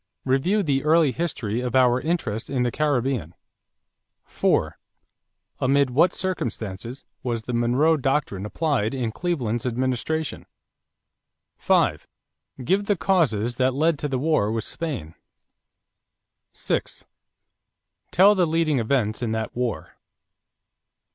Review 0.25 0.63
the 0.63 0.83
early 0.83 1.11
history 1.11 1.61
of 1.61 1.75
our 1.75 2.01
interest 2.01 2.49
in 2.49 2.63
the 2.63 2.71
Caribbean. 2.71 3.35
4. 4.25 4.79
Amid 5.59 5.91
what 5.91 6.11
circumstances 6.11 7.03
was 7.21 7.43
the 7.43 7.53
Monroe 7.53 7.97
Doctrine 7.97 8.43
applied 8.43 8.95
in 8.95 9.11
Cleveland's 9.11 9.63
administration? 9.63 10.47
5. 11.59 12.07
Give 12.63 12.85
the 12.85 12.95
causes 12.97 13.57
that 13.57 13.75
led 13.75 13.99
to 13.99 14.07
the 14.07 14.17
war 14.17 14.51
with 14.51 14.63
Spain. 14.63 15.13
6. 16.51 17.05
Tell 18.09 18.33
the 18.33 18.47
leading 18.47 18.79
events 18.79 19.21
in 19.21 19.33
that 19.33 19.55
war. 19.55 19.97